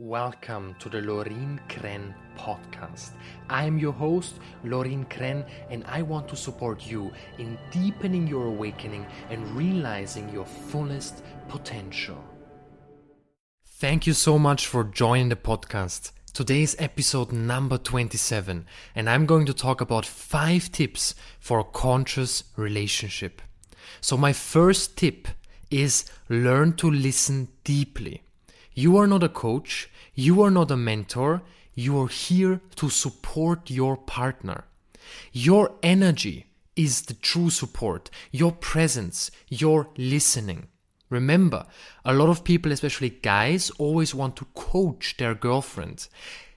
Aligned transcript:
Welcome 0.00 0.74
to 0.80 0.88
the 0.88 1.00
Lorin 1.02 1.60
Kren 1.68 2.12
podcast. 2.36 3.10
I 3.48 3.64
am 3.64 3.78
your 3.78 3.92
host, 3.92 4.40
Lorin 4.64 5.04
Kren, 5.04 5.48
and 5.70 5.84
I 5.86 6.02
want 6.02 6.26
to 6.30 6.36
support 6.36 6.84
you 6.84 7.12
in 7.38 7.56
deepening 7.70 8.26
your 8.26 8.46
awakening 8.46 9.06
and 9.30 9.48
realizing 9.52 10.28
your 10.30 10.46
fullest 10.46 11.22
potential. 11.48 12.18
Thank 13.64 14.04
you 14.04 14.14
so 14.14 14.36
much 14.36 14.66
for 14.66 14.82
joining 14.82 15.28
the 15.28 15.36
podcast. 15.36 16.10
Today 16.32 16.62
is 16.62 16.74
episode 16.80 17.30
number 17.30 17.78
27, 17.78 18.66
and 18.96 19.08
I'm 19.08 19.26
going 19.26 19.46
to 19.46 19.54
talk 19.54 19.80
about 19.80 20.04
five 20.04 20.72
tips 20.72 21.14
for 21.38 21.60
a 21.60 21.64
conscious 21.64 22.42
relationship. 22.56 23.40
So, 24.00 24.16
my 24.16 24.32
first 24.32 24.96
tip 24.96 25.28
is 25.70 26.04
learn 26.28 26.72
to 26.78 26.90
listen 26.90 27.46
deeply. 27.62 28.23
You 28.74 28.96
are 28.96 29.06
not 29.06 29.22
a 29.22 29.28
coach, 29.28 29.88
you 30.14 30.42
are 30.42 30.50
not 30.50 30.70
a 30.70 30.76
mentor, 30.76 31.42
you 31.74 32.00
are 32.00 32.08
here 32.08 32.60
to 32.76 32.88
support 32.88 33.70
your 33.70 33.96
partner. 33.96 34.64
Your 35.32 35.72
energy 35.82 36.46
is 36.76 37.02
the 37.02 37.14
true 37.14 37.50
support, 37.50 38.10
your 38.32 38.52
presence, 38.52 39.30
your 39.48 39.88
listening. 39.96 40.66
Remember, 41.08 41.66
a 42.04 42.14
lot 42.14 42.28
of 42.28 42.42
people, 42.42 42.72
especially 42.72 43.10
guys, 43.10 43.70
always 43.78 44.14
want 44.14 44.34
to 44.36 44.46
coach 44.54 45.16
their 45.18 45.34
girlfriend. 45.34 46.08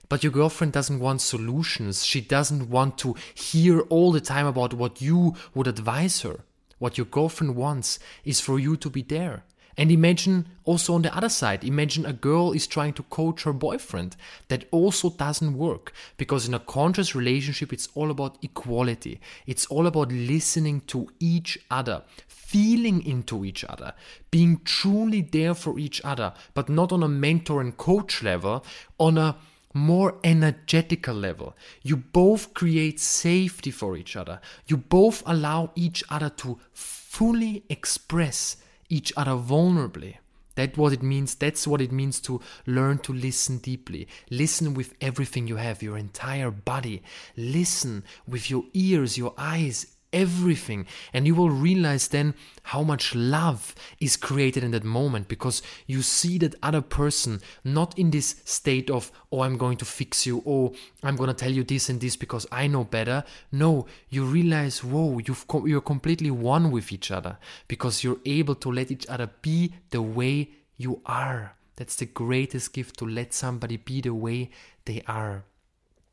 But 0.08 0.24
your 0.24 0.32
girlfriend 0.32 0.72
doesn't 0.72 0.98
want 1.00 1.20
solutions. 1.20 2.04
She 2.04 2.20
doesn't 2.20 2.68
want 2.68 2.98
to 2.98 3.14
hear 3.34 3.80
all 3.82 4.10
the 4.10 4.20
time 4.20 4.46
about 4.46 4.74
what 4.74 5.00
you 5.00 5.34
would 5.54 5.68
advise 5.68 6.22
her. 6.22 6.40
What 6.78 6.96
your 6.96 7.06
girlfriend 7.06 7.54
wants 7.54 7.98
is 8.24 8.40
for 8.40 8.58
you 8.58 8.76
to 8.78 8.90
be 8.90 9.02
there. 9.02 9.44
And 9.78 9.92
imagine 9.92 10.48
also 10.64 10.94
on 10.94 11.02
the 11.02 11.16
other 11.16 11.28
side, 11.28 11.62
imagine 11.62 12.04
a 12.04 12.12
girl 12.12 12.50
is 12.50 12.66
trying 12.66 12.94
to 12.94 13.04
coach 13.04 13.44
her 13.44 13.52
boyfriend. 13.52 14.16
That 14.48 14.64
also 14.72 15.10
doesn't 15.10 15.56
work 15.56 15.92
because 16.16 16.48
in 16.48 16.52
a 16.52 16.58
conscious 16.58 17.14
relationship, 17.14 17.72
it's 17.72 17.88
all 17.94 18.10
about 18.10 18.38
equality. 18.42 19.20
It's 19.46 19.66
all 19.66 19.86
about 19.86 20.10
listening 20.10 20.80
to 20.88 21.08
each 21.20 21.60
other, 21.70 22.02
feeling 22.26 23.06
into 23.06 23.44
each 23.44 23.62
other, 23.64 23.94
being 24.32 24.60
truly 24.64 25.22
there 25.22 25.54
for 25.54 25.78
each 25.78 26.00
other, 26.04 26.34
but 26.54 26.68
not 26.68 26.90
on 26.90 27.04
a 27.04 27.08
mentor 27.08 27.60
and 27.60 27.76
coach 27.76 28.20
level, 28.24 28.64
on 28.98 29.16
a 29.16 29.36
more 29.74 30.18
energetical 30.24 31.14
level. 31.14 31.54
You 31.82 31.98
both 31.98 32.52
create 32.52 32.98
safety 32.98 33.70
for 33.70 33.96
each 33.96 34.16
other. 34.16 34.40
You 34.66 34.76
both 34.76 35.22
allow 35.24 35.70
each 35.76 36.02
other 36.10 36.30
to 36.30 36.58
fully 36.72 37.62
express 37.68 38.56
each 38.88 39.12
other 39.16 39.32
vulnerably. 39.32 40.16
That's 40.54 40.76
what 40.76 40.92
it 40.92 41.02
means. 41.04 41.36
That's 41.36 41.68
what 41.68 41.80
it 41.80 41.92
means 41.92 42.18
to 42.22 42.40
learn 42.66 42.98
to 42.98 43.12
listen 43.12 43.58
deeply. 43.58 44.08
Listen 44.28 44.74
with 44.74 44.94
everything 45.00 45.46
you 45.46 45.54
have, 45.54 45.84
your 45.84 45.96
entire 45.96 46.50
body. 46.50 47.02
Listen 47.36 48.02
with 48.26 48.50
your 48.50 48.64
ears, 48.74 49.16
your 49.16 49.34
eyes, 49.38 49.86
everything. 50.12 50.86
And 51.12 51.26
you 51.26 51.34
will 51.34 51.50
realize 51.50 52.08
then 52.08 52.34
how 52.64 52.82
much 52.82 53.14
love 53.14 53.74
is 54.00 54.16
created 54.16 54.64
in 54.64 54.70
that 54.72 54.84
moment 54.84 55.28
because 55.28 55.62
you 55.86 56.02
see 56.02 56.38
that 56.38 56.54
other 56.62 56.80
person 56.80 57.40
not 57.64 57.98
in 57.98 58.10
this 58.10 58.36
state 58.44 58.90
of 58.90 59.10
oh 59.32 59.40
i'm 59.40 59.56
going 59.56 59.76
to 59.76 59.84
fix 59.84 60.26
you 60.26 60.42
oh 60.46 60.74
i'm 61.02 61.16
going 61.16 61.28
to 61.28 61.34
tell 61.34 61.50
you 61.50 61.64
this 61.64 61.88
and 61.88 62.00
this 62.00 62.16
because 62.16 62.46
i 62.52 62.66
know 62.66 62.84
better. 62.84 63.24
No 63.52 63.86
you 64.08 64.24
realize 64.24 64.84
whoa 64.84 65.18
you've 65.18 65.46
co- 65.48 65.66
you're 65.66 65.80
completely 65.80 66.30
one 66.30 66.70
with 66.70 66.92
each 66.92 67.10
other 67.10 67.38
because 67.68 68.04
you're 68.04 68.20
able 68.24 68.54
to 68.56 68.70
let 68.70 68.90
each 68.90 69.06
other 69.08 69.30
be 69.42 69.74
the 69.90 70.02
way 70.02 70.50
you 70.76 71.00
are. 71.06 71.54
That's 71.76 71.96
the 71.96 72.06
greatest 72.06 72.72
gift 72.72 72.98
to 72.98 73.04
let 73.04 73.32
somebody 73.32 73.76
be 73.76 74.00
the 74.00 74.14
way 74.14 74.50
they 74.84 75.02
are. 75.06 75.44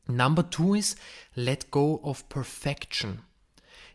Number 0.08 0.42
2 0.42 0.74
is 0.74 0.96
let 1.34 1.70
go 1.70 2.00
of 2.04 2.28
perfection 2.28 3.22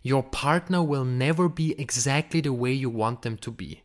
your 0.02 0.24
partner 0.24 0.82
will 0.84 1.06
never 1.06 1.48
be 1.48 1.80
exactly 1.80 2.42
the 2.42 2.54
way 2.54 2.72
you 2.72 2.90
want 2.90 3.22
them 3.22 3.38
to 3.38 3.52
be. 3.52 3.82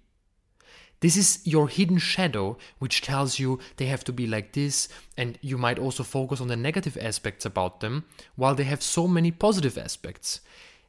This 1.01 1.17
is 1.17 1.41
your 1.45 1.69
hidden 1.69 1.99
shadow, 1.99 2.57
which 2.79 3.03
tells 3.03 3.39
you 3.39 3.61
they 3.77 3.87
have 3.87 4.03
to 4.05 4.13
be 4.13 4.27
like 4.27 4.53
this, 4.53 4.89
and 5.17 5.39
you 5.43 5.59
might 5.59 5.79
also 5.79 6.03
focus 6.03 6.41
on 6.41 6.49
the 6.49 6.57
negative 6.57 6.97
aspects 7.01 7.45
about 7.45 7.81
them, 7.81 8.05
while 8.35 8.55
they 8.55 8.65
have 8.65 8.83
so 8.83 9.07
many 9.07 9.31
positive 9.31 9.77
aspects. 9.77 10.41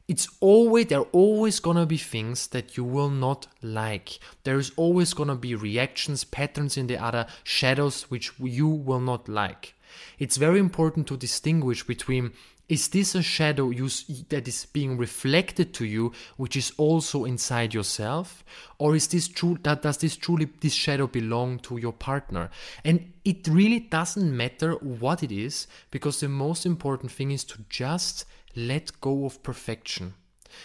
It's 0.08 0.26
always, 0.40 0.86
there 0.86 1.00
are 1.00 1.12
always 1.12 1.60
gonna 1.60 1.84
be 1.84 1.98
things 1.98 2.46
that 2.48 2.78
you 2.78 2.84
will 2.84 3.10
not 3.10 3.46
like. 3.60 4.18
There 4.44 4.58
is 4.58 4.72
always 4.76 5.12
gonna 5.12 5.36
be 5.36 5.54
reactions, 5.54 6.24
patterns 6.24 6.78
in 6.78 6.86
the 6.86 6.96
other, 6.96 7.26
shadows 7.44 8.04
which 8.04 8.32
you 8.38 8.68
will 8.68 9.00
not 9.00 9.28
like. 9.28 9.74
It's 10.18 10.38
very 10.38 10.58
important 10.58 11.06
to 11.08 11.18
distinguish 11.18 11.82
between 11.82 12.32
is 12.68 12.88
this 12.88 13.14
a 13.14 13.22
shadow 13.22 13.70
you, 13.70 13.88
that 14.28 14.46
is 14.46 14.66
being 14.66 14.98
reflected 14.98 15.72
to 15.74 15.86
you, 15.86 16.12
which 16.36 16.54
is 16.54 16.72
also 16.76 17.24
inside 17.24 17.72
yourself, 17.72 18.44
or 18.78 18.94
is 18.94 19.08
this 19.08 19.26
true? 19.26 19.58
That 19.62 19.82
does 19.82 19.96
this 19.96 20.16
truly 20.16 20.48
this 20.60 20.74
shadow 20.74 21.06
belong 21.06 21.60
to 21.60 21.78
your 21.78 21.94
partner? 21.94 22.50
And 22.84 23.12
it 23.24 23.48
really 23.48 23.80
doesn't 23.80 24.36
matter 24.36 24.72
what 24.72 25.22
it 25.22 25.32
is, 25.32 25.66
because 25.90 26.20
the 26.20 26.28
most 26.28 26.66
important 26.66 27.10
thing 27.10 27.30
is 27.30 27.44
to 27.44 27.58
just 27.70 28.26
let 28.54 29.00
go 29.00 29.24
of 29.24 29.42
perfection. 29.42 30.14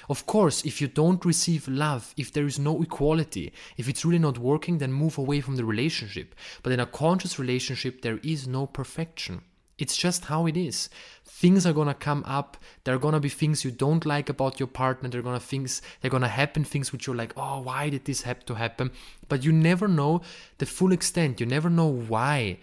Of 0.09 0.25
course, 0.25 0.65
if 0.65 0.81
you 0.81 0.87
don't 0.87 1.23
receive 1.23 1.67
love, 1.67 2.13
if 2.17 2.31
there 2.33 2.45
is 2.45 2.57
no 2.57 2.81
equality, 2.81 3.53
if 3.77 3.87
it's 3.87 4.05
really 4.05 4.19
not 4.19 4.37
working, 4.37 4.77
then 4.77 4.91
move 4.91 5.17
away 5.17 5.41
from 5.41 5.55
the 5.55 5.65
relationship. 5.65 6.35
But 6.63 6.73
in 6.73 6.79
a 6.79 6.85
conscious 6.85 7.37
relationship, 7.37 8.01
there 8.01 8.19
is 8.23 8.47
no 8.47 8.65
perfection. 8.65 9.41
It's 9.83 9.97
just 9.97 10.25
how 10.31 10.41
it 10.51 10.55
is. 10.55 10.89
Things 11.25 11.65
are 11.65 11.73
gonna 11.79 11.93
come 12.09 12.23
up. 12.25 12.55
There 12.83 12.95
are 12.95 13.03
gonna 13.05 13.19
be 13.19 13.27
things 13.29 13.65
you 13.65 13.71
don't 13.85 14.05
like 14.05 14.29
about 14.29 14.59
your 14.61 14.71
partner. 14.81 15.09
There 15.09 15.19
are 15.19 15.29
gonna 15.29 15.41
things. 15.41 15.81
They're 15.99 16.15
gonna 16.15 16.29
happen 16.41 16.63
things 16.63 16.91
which 16.91 17.05
you're 17.05 17.21
like, 17.23 17.33
oh, 17.35 17.59
why 17.67 17.89
did 17.89 18.05
this 18.05 18.21
have 18.21 18.45
to 18.45 18.53
happen? 18.53 18.91
But 19.27 19.43
you 19.43 19.51
never 19.51 19.89
know 19.89 20.21
the 20.59 20.65
full 20.65 20.93
extent. 20.93 21.41
You 21.41 21.45
never 21.45 21.69
know 21.69 21.91
why, 22.13 22.59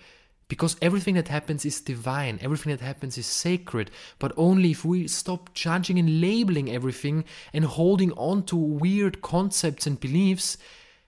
because 0.48 0.76
everything 0.80 1.14
that 1.16 1.28
happens 1.28 1.64
is 1.64 1.80
divine. 1.92 2.38
Everything 2.40 2.70
that 2.72 2.84
happens 2.92 3.18
is 3.18 3.26
sacred. 3.26 3.90
But 4.18 4.32
only 4.36 4.70
if 4.70 4.82
we 4.84 5.08
stop 5.08 5.52
judging 5.52 5.98
and 5.98 6.20
labeling 6.20 6.70
everything 6.70 7.24
and 7.52 7.64
holding 7.66 8.12
on 8.12 8.44
to 8.44 8.56
weird 8.56 9.20
concepts 9.20 9.86
and 9.86 10.00
beliefs 10.00 10.56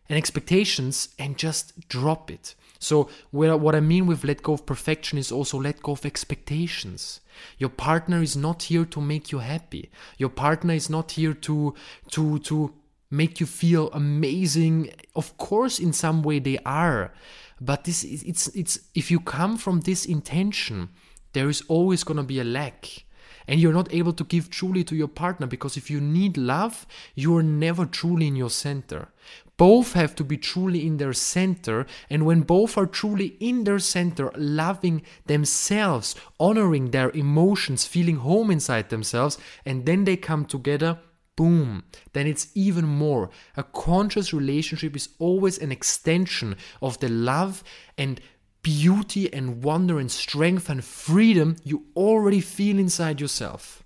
and 0.08 0.18
expectations 0.18 1.08
and 1.18 1.38
just 1.38 1.88
drop 1.88 2.30
it. 2.30 2.54
So, 2.82 3.08
what 3.30 3.74
I 3.76 3.80
mean 3.80 4.06
with 4.06 4.24
let 4.24 4.42
go 4.42 4.54
of 4.54 4.66
perfection 4.66 5.16
is 5.16 5.30
also 5.30 5.56
let 5.60 5.82
go 5.82 5.92
of 5.92 6.04
expectations. 6.04 7.20
Your 7.56 7.70
partner 7.70 8.20
is 8.20 8.36
not 8.36 8.64
here 8.64 8.84
to 8.86 9.00
make 9.00 9.30
you 9.30 9.38
happy. 9.38 9.88
Your 10.18 10.30
partner 10.30 10.74
is 10.74 10.90
not 10.90 11.12
here 11.12 11.32
to 11.32 11.74
to 12.10 12.40
to 12.40 12.74
make 13.08 13.38
you 13.38 13.46
feel 13.46 13.88
amazing. 13.92 14.90
Of 15.14 15.36
course, 15.36 15.78
in 15.78 15.92
some 15.92 16.22
way 16.22 16.40
they 16.40 16.58
are, 16.66 17.12
but 17.60 17.84
this 17.84 18.02
is, 18.02 18.24
it's 18.24 18.48
it's 18.48 18.80
if 18.96 19.12
you 19.12 19.20
come 19.20 19.56
from 19.56 19.82
this 19.82 20.04
intention, 20.04 20.88
there 21.34 21.48
is 21.48 21.62
always 21.68 22.02
gonna 22.02 22.24
be 22.24 22.40
a 22.40 22.44
lack 22.44 23.04
and 23.46 23.60
you're 23.60 23.72
not 23.72 23.92
able 23.92 24.12
to 24.12 24.24
give 24.24 24.50
truly 24.50 24.84
to 24.84 24.96
your 24.96 25.08
partner 25.08 25.46
because 25.46 25.76
if 25.76 25.90
you 25.90 26.00
need 26.00 26.36
love, 26.36 26.86
you 27.14 27.36
are 27.36 27.42
never 27.42 27.86
truly 27.86 28.26
in 28.26 28.36
your 28.36 28.50
center. 28.50 29.08
Both 29.56 29.92
have 29.92 30.14
to 30.16 30.24
be 30.24 30.38
truly 30.38 30.86
in 30.86 30.96
their 30.96 31.12
center, 31.12 31.86
and 32.10 32.26
when 32.26 32.40
both 32.40 32.76
are 32.76 32.86
truly 32.86 33.36
in 33.38 33.64
their 33.64 33.78
center, 33.78 34.32
loving 34.34 35.02
themselves, 35.26 36.16
honoring 36.40 36.90
their 36.90 37.10
emotions, 37.10 37.86
feeling 37.86 38.16
home 38.16 38.50
inside 38.50 38.88
themselves, 38.88 39.38
and 39.64 39.86
then 39.86 40.04
they 40.04 40.16
come 40.16 40.46
together, 40.46 40.98
boom, 41.36 41.84
then 42.12 42.26
it's 42.26 42.48
even 42.54 42.86
more. 42.86 43.30
A 43.56 43.62
conscious 43.62 44.32
relationship 44.32 44.96
is 44.96 45.10
always 45.18 45.58
an 45.58 45.72
extension 45.72 46.56
of 46.80 46.98
the 46.98 47.08
love 47.08 47.62
and 47.96 48.20
beauty 48.62 49.32
and 49.32 49.62
wonder 49.62 49.98
and 49.98 50.10
strength 50.10 50.68
and 50.70 50.84
freedom 50.84 51.56
you 51.64 51.84
already 51.96 52.40
feel 52.40 52.78
inside 52.78 53.20
yourself. 53.20 53.82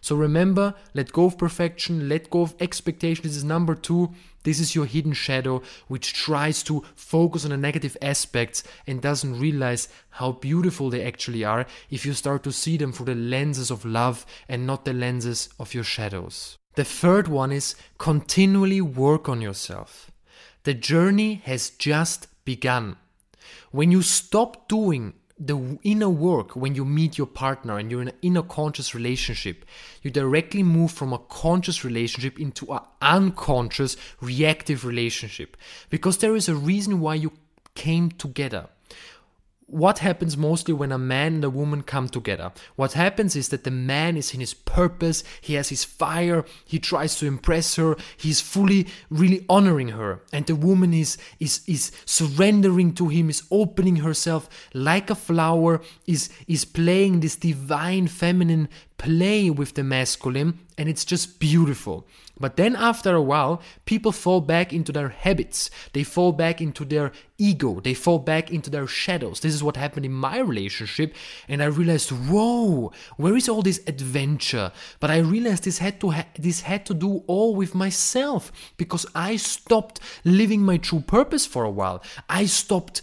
So 0.00 0.14
remember, 0.14 0.74
let 0.94 1.12
go 1.12 1.24
of 1.24 1.36
perfection, 1.36 2.08
let 2.08 2.30
go 2.30 2.42
of 2.42 2.54
expectation. 2.60 3.24
This 3.24 3.34
is 3.34 3.42
number 3.42 3.74
two. 3.74 4.12
This 4.44 4.60
is 4.60 4.72
your 4.72 4.86
hidden 4.86 5.14
shadow, 5.14 5.62
which 5.88 6.14
tries 6.14 6.62
to 6.64 6.84
focus 6.94 7.44
on 7.44 7.50
the 7.50 7.56
negative 7.56 7.96
aspects 8.00 8.62
and 8.86 9.02
doesn't 9.02 9.40
realize 9.40 9.88
how 10.10 10.32
beautiful 10.32 10.90
they 10.90 11.02
actually 11.02 11.42
are 11.42 11.66
if 11.90 12.06
you 12.06 12.12
start 12.12 12.44
to 12.44 12.52
see 12.52 12.76
them 12.76 12.92
through 12.92 13.06
the 13.06 13.16
lenses 13.16 13.72
of 13.72 13.84
love 13.84 14.24
and 14.48 14.64
not 14.64 14.84
the 14.84 14.92
lenses 14.92 15.48
of 15.58 15.74
your 15.74 15.82
shadows. 15.82 16.56
The 16.76 16.84
third 16.84 17.26
one 17.26 17.50
is 17.50 17.74
continually 17.98 18.80
work 18.80 19.28
on 19.28 19.40
yourself. 19.40 20.12
The 20.62 20.74
journey 20.74 21.42
has 21.46 21.70
just 21.70 22.28
begun. 22.44 22.96
When 23.70 23.90
you 23.90 24.02
stop 24.02 24.68
doing 24.68 25.14
the 25.38 25.78
inner 25.82 26.08
work 26.08 26.56
when 26.56 26.74
you 26.74 26.84
meet 26.84 27.18
your 27.18 27.26
partner 27.26 27.76
and 27.76 27.90
you're 27.90 28.00
in 28.00 28.08
an 28.08 28.14
inner 28.22 28.42
conscious 28.42 28.94
relationship, 28.94 29.66
you 30.02 30.10
directly 30.10 30.62
move 30.62 30.90
from 30.90 31.12
a 31.12 31.18
conscious 31.18 31.84
relationship 31.84 32.40
into 32.40 32.72
an 32.72 32.80
unconscious 33.02 33.96
reactive 34.20 34.84
relationship 34.84 35.56
because 35.90 36.18
there 36.18 36.34
is 36.34 36.48
a 36.48 36.54
reason 36.54 37.00
why 37.00 37.14
you 37.14 37.32
came 37.74 38.10
together. 38.10 38.68
What 39.68 39.98
happens 39.98 40.36
mostly 40.36 40.72
when 40.72 40.92
a 40.92 40.98
man 40.98 41.34
and 41.34 41.44
a 41.44 41.50
woman 41.50 41.82
come 41.82 42.08
together? 42.08 42.52
What 42.76 42.92
happens 42.92 43.34
is 43.34 43.48
that 43.48 43.64
the 43.64 43.70
man 43.70 44.16
is 44.16 44.32
in 44.32 44.40
his 44.40 44.54
purpose, 44.54 45.24
he 45.40 45.54
has 45.54 45.70
his 45.70 45.84
fire, 45.84 46.44
he 46.64 46.78
tries 46.78 47.18
to 47.18 47.26
impress 47.26 47.74
her, 47.74 47.96
he's 48.16 48.40
fully 48.40 48.86
really 49.10 49.44
honoring 49.48 49.88
her. 49.88 50.22
And 50.32 50.46
the 50.46 50.54
woman 50.54 50.94
is 50.94 51.18
is 51.40 51.62
is 51.66 51.90
surrendering 52.04 52.94
to 52.94 53.08
him, 53.08 53.28
is 53.28 53.42
opening 53.50 53.96
herself 53.96 54.48
like 54.72 55.10
a 55.10 55.16
flower, 55.16 55.80
is 56.06 56.30
is 56.46 56.64
playing 56.64 57.20
this 57.20 57.34
divine 57.34 58.06
feminine 58.06 58.68
play 58.98 59.50
with 59.50 59.74
the 59.74 59.84
masculine 59.84 60.60
and 60.78 60.88
it's 60.88 61.04
just 61.04 61.38
beautiful. 61.38 62.06
But 62.38 62.56
then 62.56 62.76
after 62.76 63.14
a 63.14 63.22
while, 63.22 63.62
people 63.86 64.12
fall 64.12 64.42
back 64.42 64.72
into 64.72 64.92
their 64.92 65.08
habits. 65.08 65.70
They 65.94 66.04
fall 66.04 66.32
back 66.32 66.60
into 66.60 66.84
their 66.84 67.12
ego. 67.38 67.80
They 67.80 67.94
fall 67.94 68.18
back 68.18 68.50
into 68.50 68.68
their 68.68 68.86
shadows. 68.86 69.40
This 69.40 69.54
is 69.54 69.62
what 69.62 69.76
happened 69.76 70.04
in 70.04 70.12
my 70.12 70.40
relationship. 70.40 71.14
And 71.48 71.62
I 71.62 71.66
realized, 71.66 72.10
whoa, 72.10 72.92
where 73.16 73.36
is 73.36 73.48
all 73.48 73.62
this 73.62 73.80
adventure? 73.86 74.70
But 75.00 75.10
I 75.10 75.18
realized 75.18 75.64
this 75.64 75.78
had 75.78 75.98
to, 76.00 76.10
ha- 76.10 76.26
this 76.38 76.60
had 76.62 76.84
to 76.86 76.94
do 76.94 77.22
all 77.26 77.54
with 77.54 77.74
myself 77.74 78.52
because 78.76 79.06
I 79.14 79.36
stopped 79.36 80.00
living 80.24 80.60
my 80.60 80.76
true 80.76 81.00
purpose 81.00 81.46
for 81.46 81.64
a 81.64 81.70
while. 81.70 82.02
I 82.28 82.44
stopped 82.44 83.00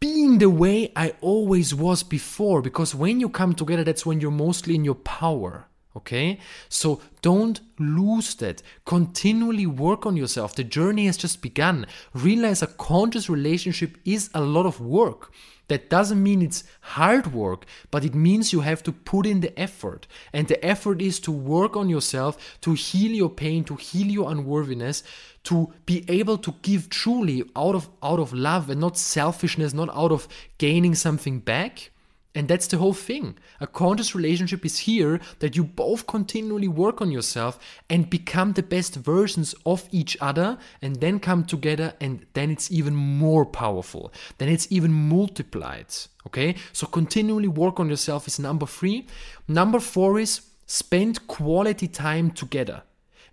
being 0.00 0.38
the 0.38 0.48
way 0.48 0.92
I 0.96 1.12
always 1.20 1.74
was 1.74 2.02
before 2.02 2.62
because 2.62 2.94
when 2.94 3.20
you 3.20 3.28
come 3.28 3.54
together, 3.54 3.84
that's 3.84 4.06
when 4.06 4.20
you're 4.20 4.30
mostly 4.30 4.74
in 4.74 4.84
your 4.84 4.94
power. 4.94 5.66
Okay? 5.96 6.38
So 6.68 7.00
don't 7.20 7.60
lose 7.78 8.34
that. 8.36 8.62
Continually 8.86 9.66
work 9.66 10.06
on 10.06 10.16
yourself. 10.16 10.54
The 10.54 10.64
journey 10.64 11.06
has 11.06 11.16
just 11.16 11.42
begun. 11.42 11.86
Realize 12.14 12.62
a 12.62 12.66
conscious 12.66 13.28
relationship 13.28 13.98
is 14.04 14.30
a 14.32 14.40
lot 14.40 14.66
of 14.66 14.80
work. 14.80 15.32
That 15.70 15.88
doesn't 15.88 16.20
mean 16.20 16.42
it's 16.42 16.64
hard 16.80 17.32
work, 17.32 17.64
but 17.92 18.04
it 18.04 18.12
means 18.12 18.52
you 18.52 18.62
have 18.62 18.82
to 18.82 18.90
put 18.90 19.24
in 19.24 19.38
the 19.38 19.56
effort. 19.56 20.08
And 20.32 20.48
the 20.48 20.62
effort 20.66 21.00
is 21.00 21.20
to 21.20 21.30
work 21.30 21.76
on 21.76 21.88
yourself, 21.88 22.58
to 22.62 22.72
heal 22.72 23.12
your 23.12 23.30
pain, 23.30 23.62
to 23.64 23.76
heal 23.76 24.08
your 24.08 24.32
unworthiness, 24.32 25.04
to 25.44 25.72
be 25.86 26.04
able 26.08 26.38
to 26.38 26.56
give 26.62 26.90
truly 26.90 27.44
out 27.54 27.76
of 27.76 27.88
out 28.02 28.18
of 28.18 28.32
love 28.32 28.68
and 28.68 28.80
not 28.80 28.98
selfishness, 28.98 29.72
not 29.72 29.88
out 29.94 30.10
of 30.10 30.26
gaining 30.58 30.96
something 30.96 31.38
back 31.38 31.92
and 32.34 32.46
that's 32.46 32.68
the 32.68 32.78
whole 32.78 32.94
thing. 32.94 33.36
A 33.60 33.66
conscious 33.66 34.14
relationship 34.14 34.64
is 34.64 34.78
here 34.78 35.20
that 35.40 35.56
you 35.56 35.64
both 35.64 36.06
continually 36.06 36.68
work 36.68 37.00
on 37.00 37.10
yourself 37.10 37.58
and 37.88 38.08
become 38.08 38.52
the 38.52 38.62
best 38.62 38.94
versions 38.94 39.52
of 39.66 39.88
each 39.90 40.16
other 40.20 40.56
and 40.80 41.00
then 41.00 41.18
come 41.18 41.44
together 41.44 41.94
and 42.00 42.26
then 42.34 42.50
it's 42.50 42.70
even 42.70 42.94
more 42.94 43.44
powerful. 43.44 44.12
Then 44.38 44.48
it's 44.48 44.70
even 44.70 44.92
multiplied. 44.92 45.86
Okay? 46.26 46.54
So 46.72 46.86
continually 46.86 47.48
work 47.48 47.80
on 47.80 47.88
yourself 47.88 48.28
is 48.28 48.38
number 48.38 48.66
three. 48.66 49.08
Number 49.48 49.80
four 49.80 50.20
is 50.20 50.42
spend 50.66 51.26
quality 51.26 51.88
time 51.88 52.30
together, 52.30 52.84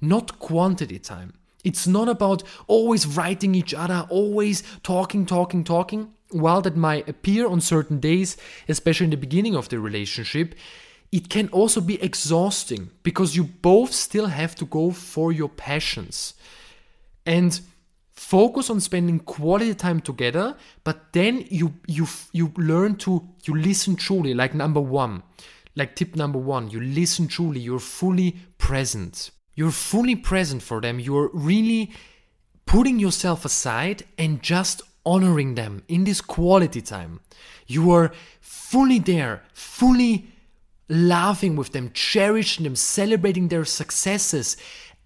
not 0.02 0.40
quantity 0.40 0.98
time. 0.98 1.34
It's 1.64 1.86
not 1.86 2.10
about 2.10 2.42
always 2.66 3.06
writing 3.06 3.54
each 3.54 3.76
other, 3.76 4.08
always 4.10 4.64
talking, 4.82 5.28
talking, 5.28 5.64
talking 5.64 6.14
while 6.32 6.62
that 6.62 6.76
might 6.76 7.08
appear 7.08 7.48
on 7.48 7.62
certain 7.62 8.00
days, 8.00 8.38
especially 8.68 9.06
in 9.06 9.12
the 9.12 9.18
beginning 9.18 9.56
of 9.56 9.70
the 9.70 9.80
relationship, 9.80 10.56
it 11.12 11.30
can 11.30 11.48
also 11.50 11.80
be 11.80 12.02
exhausting 12.02 12.90
because 13.04 13.36
you 13.36 13.44
both 13.44 13.94
still 13.94 14.28
have 14.28 14.56
to 14.56 14.66
go 14.66 14.92
for 14.92 15.32
your 15.32 15.50
passions. 15.50 16.34
And 17.26 17.60
focus 18.12 18.70
on 18.70 18.80
spending 18.82 19.20
quality 19.20 19.74
time 19.74 20.02
together, 20.02 20.56
but 20.84 21.14
then 21.14 21.46
you 21.50 21.76
you 21.88 22.08
you 22.34 22.52
learn 22.58 22.96
to 22.96 23.28
you 23.46 23.56
listen 23.56 23.96
truly, 23.96 24.34
like 24.34 24.54
number 24.54 24.82
1. 24.82 25.24
Like 25.76 25.96
tip 25.96 26.16
number 26.16 26.40
1, 26.40 26.72
you 26.72 26.82
listen 26.82 27.28
truly, 27.28 27.60
you're 27.60 27.80
fully 27.80 28.36
present. 28.58 29.30
You're 29.54 29.72
fully 29.72 30.16
present 30.16 30.64
for 30.64 30.82
them. 30.82 31.00
You're 31.00 31.30
really 31.34 31.92
putting 32.66 33.00
yourself 33.00 33.46
aside 33.46 34.04
and 34.18 34.42
just 34.42 34.82
honoring 35.08 35.56
them 35.56 35.84
in 35.88 36.04
this 36.04 36.20
quality 36.20 36.82
time. 36.82 37.22
You 37.66 37.92
are 37.92 38.12
fully 38.42 39.00
there, 39.00 39.44
fully 39.54 40.28
laughing 40.90 41.56
with 41.56 41.72
them, 41.72 41.92
cherishing 41.94 42.66
them, 42.66 42.76
celebrating 42.76 43.48
their 43.48 43.64
successes, 43.64 44.58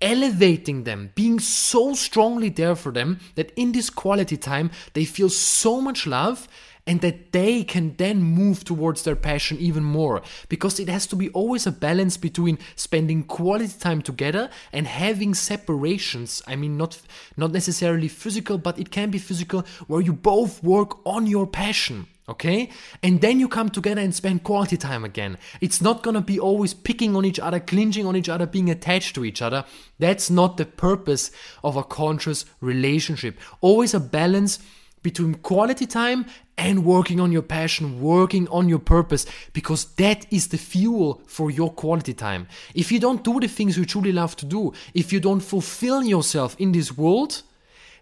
elevating 0.01 0.85
them, 0.85 1.11
being 1.13 1.39
so 1.39 1.93
strongly 1.93 2.49
there 2.49 2.75
for 2.75 2.91
them 2.91 3.19
that 3.35 3.51
in 3.55 3.71
this 3.71 3.91
quality 3.91 4.37
time 4.37 4.71
they 4.93 5.05
feel 5.05 5.29
so 5.29 5.79
much 5.79 6.07
love 6.07 6.47
and 6.87 7.01
that 7.01 7.31
they 7.31 7.63
can 7.63 7.95
then 7.97 8.21
move 8.21 8.63
towards 8.63 9.03
their 9.03 9.15
passion 9.15 9.57
even 9.59 9.83
more. 9.83 10.21
Because 10.49 10.79
it 10.79 10.89
has 10.89 11.07
to 11.07 11.15
be 11.15 11.29
always 11.29 11.67
a 11.67 11.71
balance 11.71 12.17
between 12.17 12.57
spending 12.75 13.23
quality 13.23 13.73
time 13.79 14.01
together 14.01 14.49
and 14.73 14.87
having 14.87 15.33
separations. 15.33 16.41
I 16.47 16.55
mean 16.55 16.77
not 16.77 16.99
not 17.37 17.51
necessarily 17.51 18.07
physical 18.07 18.57
but 18.57 18.79
it 18.79 18.91
can 18.91 19.11
be 19.11 19.19
physical 19.19 19.65
where 19.87 20.01
you 20.01 20.13
both 20.13 20.63
work 20.63 21.05
on 21.05 21.27
your 21.27 21.47
passion 21.47 22.07
okay? 22.31 22.69
And 23.03 23.21
then 23.21 23.39
you 23.39 23.47
come 23.47 23.69
together 23.69 24.01
and 24.01 24.15
spend 24.15 24.43
quality 24.43 24.77
time 24.77 25.03
again. 25.03 25.37
It's 25.59 25.81
not 25.81 26.03
to 26.03 26.21
be 26.21 26.39
always 26.39 26.73
picking 26.73 27.15
on 27.15 27.25
each 27.25 27.39
other 27.39 27.59
clinching 27.59 28.05
on 28.05 28.15
each 28.15 28.29
other 28.29 28.45
being 28.45 28.69
attached 28.69 29.15
to 29.15 29.25
each 29.25 29.41
other. 29.41 29.65
That's 29.99 30.29
not 30.29 30.57
the 30.57 30.65
purpose 30.65 31.31
of 31.63 31.75
a 31.75 31.83
conscious 31.83 32.45
relationship. 32.61 33.37
Always 33.59 33.93
a 33.93 33.99
balance 33.99 34.59
between 35.03 35.35
quality 35.35 35.85
time 35.85 36.25
and 36.57 36.85
working 36.85 37.19
on 37.19 37.31
your 37.31 37.41
passion, 37.41 38.01
working 38.01 38.47
on 38.49 38.69
your 38.69 38.79
purpose, 38.79 39.25
because 39.53 39.85
that 39.95 40.25
is 40.31 40.49
the 40.49 40.57
fuel 40.57 41.21
for 41.27 41.49
your 41.49 41.71
quality 41.71 42.13
time. 42.13 42.47
If 42.75 42.91
you 42.91 42.99
don't 42.99 43.23
do 43.23 43.39
the 43.39 43.47
things 43.47 43.77
you 43.77 43.85
truly 43.85 44.11
love 44.11 44.35
to 44.37 44.45
do, 44.45 44.73
if 44.93 45.11
you 45.11 45.19
don't 45.19 45.39
fulfill 45.39 46.03
yourself 46.03 46.55
in 46.59 46.71
this 46.71 46.95
world, 46.95 47.41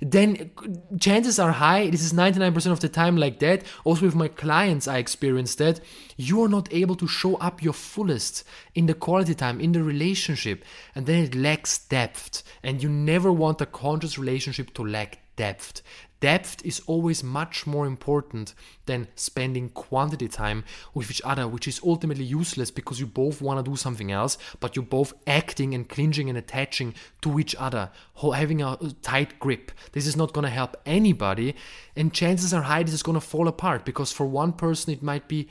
then 0.02 0.52
chances 1.00 1.40
are 1.40 1.52
high, 1.52 1.90
this 1.90 2.04
is 2.04 2.14
99% 2.14 2.72
of 2.72 2.80
the 2.80 2.88
time 2.88 3.18
like 3.18 3.40
that. 3.40 3.64
Also, 3.84 4.06
with 4.06 4.16
my 4.16 4.30
clients, 4.30 4.88
I 4.88 4.98
experienced 4.98 5.58
that 5.58 5.82
you 6.16 6.42
are 6.42 6.48
not 6.48 6.74
able 6.74 6.96
to 6.96 7.08
show 7.08 7.36
up 7.36 7.62
your 7.62 7.74
fullest 7.74 8.46
in 8.76 8.86
the 8.86 8.94
quality 8.94 9.36
time, 9.36 9.60
in 9.60 9.74
the 9.74 9.84
relationship, 9.84 10.64
and 10.96 11.06
then 11.06 11.24
it 11.24 11.36
lacks 11.36 11.80
depth. 11.80 12.44
And 12.64 12.82
you 12.82 12.90
never 12.90 13.32
want 13.32 13.62
a 13.62 13.66
conscious 13.66 14.18
relationship 14.18 14.74
to 14.76 14.86
lack 14.86 15.20
depth. 15.36 15.82
Depth 16.20 16.66
is 16.66 16.82
always 16.86 17.24
much 17.24 17.66
more 17.66 17.86
important 17.86 18.54
than 18.88 19.08
spending 19.16 19.70
quantity 19.70 20.28
time 20.28 20.66
with 20.94 21.10
each 21.10 21.22
other, 21.24 21.48
which 21.48 21.68
is 21.68 21.80
ultimately 21.84 22.26
useless 22.26 22.72
because 22.72 23.00
you 23.00 23.06
both 23.06 23.42
want 23.42 23.64
to 23.64 23.72
do 23.72 23.78
something 23.78 24.12
else, 24.12 24.38
but 24.60 24.76
you're 24.76 24.84
both 24.84 25.14
acting 25.26 25.74
and 25.74 25.88
clinging 25.88 26.30
and 26.30 26.38
attaching 26.38 26.94
to 27.22 27.40
each 27.40 27.56
other, 27.56 27.90
having 28.22 28.62
a 28.62 28.78
tight 29.02 29.40
grip. 29.40 29.72
This 29.94 30.08
is 30.08 30.18
not 30.18 30.34
going 30.34 30.44
to 30.44 30.50
help 30.50 30.76
anybody, 30.86 31.56
and 31.96 32.14
chances 32.14 32.54
are 32.54 32.64
high 32.64 32.84
this 32.84 32.94
is 32.94 33.04
going 33.04 33.20
to 33.20 33.26
fall 33.26 33.48
apart 33.48 33.86
because 33.86 34.12
for 34.12 34.26
one 34.26 34.52
person 34.54 34.94
it 34.94 35.02
might 35.02 35.28
be 35.28 35.48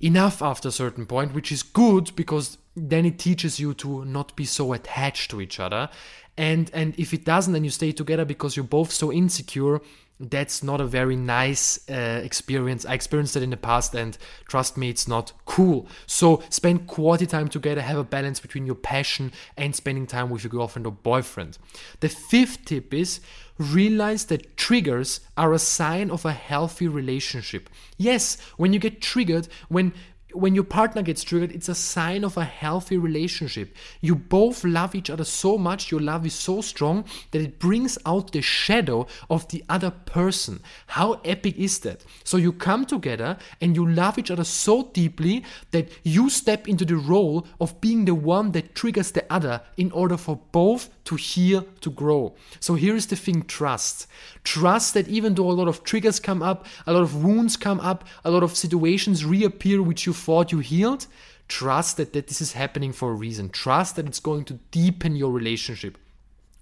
enough 0.00 0.42
after 0.42 0.68
a 0.68 0.72
certain 0.72 1.06
point, 1.06 1.34
which 1.34 1.50
is 1.52 1.62
good 1.62 2.14
because 2.16 2.58
then 2.76 3.06
it 3.06 3.18
teaches 3.18 3.60
you 3.60 3.74
to 3.74 4.04
not 4.04 4.34
be 4.36 4.44
so 4.44 4.72
attached 4.72 5.30
to 5.30 5.40
each 5.40 5.60
other. 5.60 5.88
And 6.36 6.70
and 6.74 6.98
if 6.98 7.14
it 7.14 7.24
doesn't 7.24 7.52
then 7.52 7.64
you 7.64 7.70
stay 7.70 7.92
together 7.92 8.24
because 8.24 8.56
you're 8.56 8.64
both 8.64 8.90
so 8.90 9.12
insecure 9.12 9.80
that's 10.20 10.62
not 10.62 10.80
a 10.80 10.86
very 10.86 11.16
nice 11.16 11.78
uh, 11.90 12.20
experience. 12.22 12.86
I 12.86 12.94
experienced 12.94 13.36
it 13.36 13.42
in 13.42 13.50
the 13.50 13.56
past, 13.56 13.94
and 13.94 14.16
trust 14.48 14.76
me, 14.76 14.88
it's 14.88 15.08
not 15.08 15.32
cool. 15.44 15.88
So, 16.06 16.42
spend 16.50 16.86
quality 16.86 17.26
time 17.26 17.48
together, 17.48 17.80
have 17.80 17.98
a 17.98 18.04
balance 18.04 18.40
between 18.40 18.66
your 18.66 18.76
passion 18.76 19.32
and 19.56 19.74
spending 19.74 20.06
time 20.06 20.30
with 20.30 20.44
your 20.44 20.50
girlfriend 20.50 20.86
or 20.86 20.92
boyfriend. 20.92 21.58
The 22.00 22.08
fifth 22.08 22.64
tip 22.64 22.94
is 22.94 23.20
realize 23.58 24.26
that 24.26 24.56
triggers 24.56 25.20
are 25.36 25.52
a 25.52 25.58
sign 25.58 26.10
of 26.10 26.24
a 26.24 26.32
healthy 26.32 26.88
relationship. 26.88 27.70
Yes, 27.96 28.36
when 28.56 28.72
you 28.72 28.78
get 28.78 29.00
triggered, 29.00 29.48
when 29.68 29.92
when 30.34 30.54
your 30.54 30.64
partner 30.64 31.02
gets 31.02 31.22
triggered, 31.22 31.52
it's 31.52 31.68
a 31.68 31.74
sign 31.74 32.24
of 32.24 32.36
a 32.36 32.44
healthy 32.44 32.96
relationship. 32.96 33.74
You 34.00 34.14
both 34.14 34.64
love 34.64 34.94
each 34.94 35.10
other 35.10 35.24
so 35.24 35.56
much, 35.56 35.90
your 35.90 36.00
love 36.00 36.26
is 36.26 36.34
so 36.34 36.60
strong 36.60 37.04
that 37.30 37.40
it 37.40 37.58
brings 37.58 37.96
out 38.04 38.32
the 38.32 38.42
shadow 38.42 39.06
of 39.30 39.48
the 39.48 39.64
other 39.68 39.90
person. 39.90 40.60
How 40.88 41.20
epic 41.24 41.56
is 41.56 41.78
that? 41.80 42.04
So 42.24 42.36
you 42.36 42.52
come 42.52 42.84
together 42.84 43.38
and 43.60 43.76
you 43.76 43.88
love 43.88 44.18
each 44.18 44.30
other 44.30 44.44
so 44.44 44.90
deeply 44.92 45.44
that 45.70 45.88
you 46.02 46.28
step 46.28 46.68
into 46.68 46.84
the 46.84 46.96
role 46.96 47.46
of 47.60 47.80
being 47.80 48.04
the 48.04 48.14
one 48.14 48.52
that 48.52 48.74
triggers 48.74 49.12
the 49.12 49.24
other 49.32 49.62
in 49.76 49.90
order 49.92 50.16
for 50.16 50.40
both 50.52 50.90
to 51.04 51.16
heal, 51.16 51.66
to 51.80 51.90
grow. 51.90 52.34
So 52.60 52.74
here 52.74 52.96
is 52.96 53.06
the 53.06 53.16
thing 53.16 53.42
trust. 53.42 54.06
Trust 54.42 54.94
that 54.94 55.08
even 55.08 55.34
though 55.34 55.50
a 55.50 55.52
lot 55.52 55.68
of 55.68 55.84
triggers 55.84 56.18
come 56.18 56.42
up, 56.42 56.66
a 56.86 56.92
lot 56.92 57.02
of 57.02 57.22
wounds 57.22 57.56
come 57.56 57.80
up, 57.80 58.06
a 58.24 58.30
lot 58.30 58.42
of 58.42 58.56
situations 58.56 59.24
reappear 59.24 59.82
which 59.82 60.06
you 60.06 60.12
thought 60.12 60.52
you 60.52 60.58
healed, 60.58 61.06
trust 61.48 61.96
that, 61.98 62.12
that 62.12 62.28
this 62.28 62.40
is 62.40 62.52
happening 62.52 62.92
for 62.92 63.10
a 63.10 63.14
reason. 63.14 63.50
Trust 63.50 63.96
that 63.96 64.06
it's 64.06 64.20
going 64.20 64.44
to 64.44 64.54
deepen 64.70 65.16
your 65.16 65.30
relationship. 65.30 65.98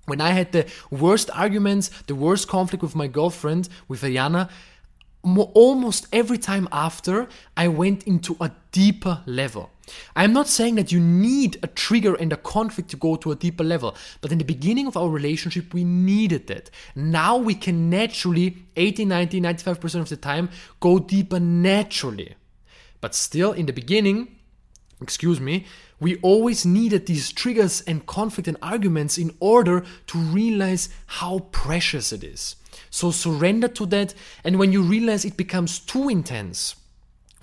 When 0.07 0.21
I 0.21 0.31
had 0.31 0.51
the 0.51 0.67
worst 0.91 1.31
arguments, 1.33 1.91
the 2.09 2.17
worst 2.17 2.49
conflict 2.49 2.83
with 2.83 2.97
my 2.97 3.07
girlfriend, 3.07 3.69
with 3.87 4.03
Ayana, 4.03 4.51
almost 5.23 6.09
every 6.13 6.39
time 6.39 6.69
after, 6.73 7.29
I 7.57 7.69
went 7.69 8.03
into 8.05 8.37
a 8.41 8.51
deeper 8.73 9.23
level. 9.27 9.71
I'm 10.15 10.33
not 10.33 10.49
saying 10.49 10.75
that 10.77 10.93
you 10.93 11.01
need 11.01 11.59
a 11.63 11.67
trigger 11.67 12.15
and 12.15 12.33
a 12.33 12.37
conflict 12.37 12.91
to 12.91 12.97
go 12.97 13.17
to 13.17 13.33
a 13.33 13.37
deeper 13.37 13.65
level, 13.65 13.97
but 14.21 14.33
in 14.33 14.39
the 14.39 14.45
beginning 14.45 14.87
of 14.87 14.97
our 14.97 15.09
relationship, 15.09 15.73
we 15.73 15.85
needed 15.85 16.47
that. 16.49 16.71
Now 16.95 17.37
we 17.37 17.55
can 17.55 17.91
naturally, 17.91 18.59
80, 18.77 19.05
90, 19.05 19.41
95% 19.41 20.01
of 20.01 20.09
the 20.09 20.17
time, 20.17 20.51
go 20.81 20.99
deeper 20.99 21.41
naturally. 21.41 22.35
But 23.01 23.15
still, 23.15 23.53
in 23.53 23.67
the 23.67 23.73
beginning, 23.73 24.37
excuse 25.01 25.41
me, 25.41 25.67
we 25.99 26.17
always 26.17 26.67
needed 26.67 27.07
these 27.07 27.33
triggers 27.33 27.81
and 27.83 28.07
conflict 28.07 28.49
and 28.49 28.57
arguments 28.61 29.19
in 29.19 29.35
order 29.41 29.85
to 30.09 30.19
realize 30.19 30.89
how 31.07 31.41
precious 31.51 32.13
it 32.13 32.25
is. 32.25 32.57
So 32.91 33.11
surrender 33.11 33.69
to 33.69 33.87
that, 33.87 34.15
and 34.45 34.59
when 34.59 34.73
you 34.73 34.83
realize 34.83 35.25
it 35.25 35.37
becomes 35.37 35.79
too 35.79 36.09
intense, 36.09 36.77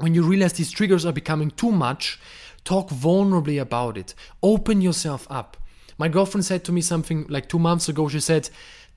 when 0.02 0.14
you 0.16 0.24
realize 0.24 0.54
these 0.54 0.72
triggers 0.72 1.06
are 1.06 1.12
becoming 1.12 1.52
too 1.52 1.72
much, 1.72 2.20
talk 2.64 2.90
vulnerably 2.90 3.62
about 3.62 3.98
it. 3.98 4.14
Open 4.42 4.82
yourself 4.82 5.28
up. 5.30 5.58
My 5.98 6.08
girlfriend 6.08 6.46
said 6.46 6.64
to 6.66 6.72
me 6.72 6.82
something 6.82 7.26
like 7.28 7.50
two 7.50 7.60
months 7.60 7.90
ago. 7.90 8.08
She 8.08 8.22
said, 8.22 8.50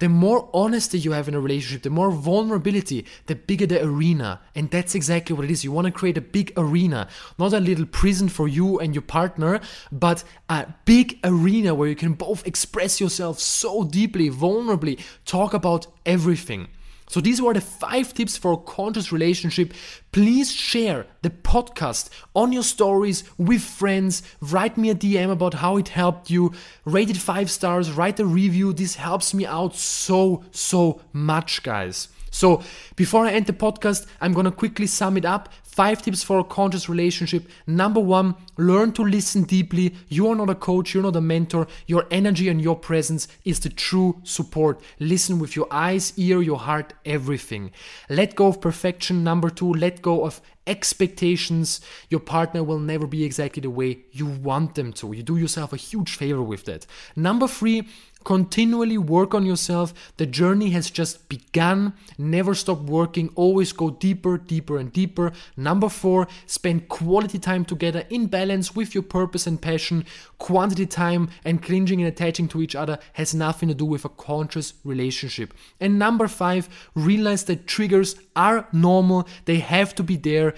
the 0.02 0.09
more 0.09 0.50
honesty 0.52 0.99
you 0.99 1.12
have 1.12 1.28
in 1.28 1.35
a 1.35 1.40
relationship, 1.40 1.85
the 1.85 1.90
more 1.90 2.11
vulnerability, 2.11 3.06
the 3.26 3.37
bigger 3.37 3.66
the 3.66 3.85
arena. 3.85 4.40
And 4.54 4.68
that's 4.68 4.97
exactly 4.97 5.35
what 5.37 5.44
it 5.44 5.50
is. 5.50 5.62
You 5.62 5.71
want 5.71 5.87
to 5.87 5.92
create 5.92 6.18
a 6.18 6.21
big 6.21 6.52
arena, 6.56 7.09
not 7.38 7.52
a 7.52 7.61
little 7.61 7.87
prison 7.87 8.28
for 8.28 8.49
you 8.49 8.80
and 8.80 8.94
your 8.97 9.02
partner, 9.02 9.61
but 9.92 10.25
a 10.49 10.66
big 10.85 11.21
arena 11.23 11.73
where 11.75 11.88
you 11.88 11.94
can 11.94 12.14
both 12.14 12.44
express 12.47 13.00
yourself 13.00 13.38
so 13.38 13.85
deeply, 13.85 14.28
vulnerably, 14.28 14.99
talk 15.25 15.54
about 15.54 15.87
everything. 16.04 16.66
So 17.12 17.21
these 17.21 17.42
were 17.42 17.52
the 17.52 17.61
five 17.61 18.14
tips 18.14 18.38
for 18.38 18.54
a 18.54 18.57
conscious 18.57 19.12
relationship. 19.12 19.75
Please 20.12 20.50
share 20.50 21.04
the 21.21 21.28
podcast 21.28 22.09
on 22.35 22.52
your 22.52 22.62
stories 22.62 23.23
with 23.37 23.61
friends. 23.61 24.23
Write 24.40 24.78
me 24.78 24.88
a 24.88 24.95
DM 24.95 25.31
about 25.31 25.52
how 25.52 25.76
it 25.76 25.88
helped 25.88 26.31
you. 26.31 26.54
Rate 26.87 27.11
it 27.11 27.19
five 27.19 27.50
stars, 27.50 27.92
write 27.92 28.19
a 28.19 28.25
review. 28.25 28.73
This 28.73 28.95
helps 28.95 29.35
me 29.35 29.45
out 29.45 29.76
so, 29.76 30.42
so 30.52 31.02
much, 31.12 31.62
guys. 31.62 32.09
So, 32.32 32.62
before 32.96 33.26
I 33.26 33.32
end 33.32 33.46
the 33.46 33.52
podcast, 33.52 34.06
I'm 34.20 34.32
gonna 34.32 34.50
quickly 34.50 34.86
sum 34.86 35.16
it 35.16 35.24
up. 35.24 35.50
Five 35.62 36.02
tips 36.02 36.22
for 36.22 36.38
a 36.38 36.44
conscious 36.44 36.88
relationship. 36.88 37.48
Number 37.66 38.00
one, 38.00 38.34
learn 38.56 38.92
to 38.92 39.02
listen 39.02 39.44
deeply. 39.44 39.94
You 40.08 40.28
are 40.28 40.34
not 40.34 40.50
a 40.50 40.54
coach, 40.54 40.92
you're 40.92 41.02
not 41.02 41.16
a 41.16 41.20
mentor. 41.20 41.66
Your 41.86 42.06
energy 42.10 42.48
and 42.48 42.60
your 42.60 42.76
presence 42.76 43.28
is 43.44 43.60
the 43.60 43.68
true 43.68 44.20
support. 44.22 44.80
Listen 44.98 45.38
with 45.38 45.56
your 45.56 45.68
eyes, 45.70 46.12
ear, 46.16 46.42
your 46.42 46.58
heart, 46.58 46.94
everything. 47.04 47.70
Let 48.10 48.34
go 48.34 48.48
of 48.48 48.60
perfection. 48.60 49.22
Number 49.24 49.48
two, 49.48 49.72
let 49.72 50.02
go 50.02 50.24
of 50.24 50.40
expectations. 50.66 51.80
Your 52.08 52.20
partner 52.20 52.62
will 52.62 52.78
never 52.78 53.06
be 53.06 53.24
exactly 53.24 53.60
the 53.60 53.70
way 53.70 54.00
you 54.12 54.26
want 54.26 54.74
them 54.74 54.92
to. 54.94 55.12
You 55.12 55.22
do 55.22 55.36
yourself 55.36 55.72
a 55.72 55.76
huge 55.76 56.16
favor 56.16 56.42
with 56.42 56.64
that. 56.64 56.86
Number 57.16 57.48
three, 57.48 57.88
Continually 58.24 58.98
work 58.98 59.34
on 59.34 59.44
yourself. 59.44 60.12
The 60.16 60.26
journey 60.26 60.70
has 60.70 60.90
just 60.90 61.28
begun. 61.28 61.94
Never 62.18 62.54
stop 62.54 62.80
working. 62.80 63.30
Always 63.34 63.72
go 63.72 63.90
deeper, 63.90 64.38
deeper, 64.38 64.78
and 64.78 64.92
deeper. 64.92 65.32
Number 65.56 65.88
four, 65.88 66.28
spend 66.46 66.88
quality 66.88 67.38
time 67.38 67.64
together 67.64 68.04
in 68.10 68.26
balance 68.26 68.74
with 68.74 68.94
your 68.94 69.02
purpose 69.02 69.46
and 69.46 69.60
passion. 69.60 70.04
Quantity 70.38 70.86
time 70.86 71.30
and 71.44 71.62
cringing 71.62 72.00
and 72.00 72.08
attaching 72.08 72.48
to 72.48 72.62
each 72.62 72.74
other 72.74 72.98
has 73.14 73.34
nothing 73.34 73.68
to 73.68 73.74
do 73.74 73.84
with 73.84 74.04
a 74.04 74.08
conscious 74.08 74.74
relationship. 74.84 75.54
And 75.80 75.98
number 75.98 76.28
five, 76.28 76.68
realize 76.94 77.44
that 77.44 77.66
triggers 77.66 78.16
are 78.36 78.68
normal. 78.72 79.26
They 79.44 79.58
have 79.58 79.94
to 79.96 80.02
be 80.02 80.16
there. 80.16 80.54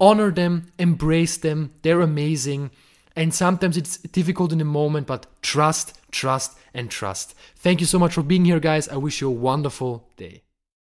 Honor 0.00 0.30
them, 0.30 0.72
embrace 0.78 1.36
them. 1.36 1.72
They're 1.82 2.00
amazing. 2.00 2.70
And 3.14 3.34
sometimes 3.34 3.76
it's 3.76 3.98
difficult 3.98 4.52
in 4.52 4.58
the 4.58 4.64
moment, 4.64 5.06
but 5.06 5.26
trust, 5.42 5.98
trust, 6.12 6.56
and 6.72 6.90
trust. 6.90 7.34
Thank 7.56 7.80
you 7.80 7.86
so 7.86 7.98
much 7.98 8.14
for 8.14 8.22
being 8.22 8.44
here, 8.44 8.60
guys. 8.60 8.88
I 8.88 8.96
wish 8.96 9.20
you 9.20 9.28
a 9.28 9.32
wonderful 9.32 10.08
day. 10.16 10.42